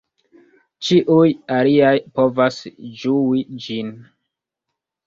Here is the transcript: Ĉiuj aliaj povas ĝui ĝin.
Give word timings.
Ĉiuj 0.87 1.27
aliaj 1.57 1.93
povas 2.17 2.59
ĝui 3.05 3.47
ĝin. 3.69 3.95